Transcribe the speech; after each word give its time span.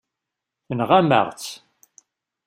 Tenɣam-aɣ-tt. 0.67 1.51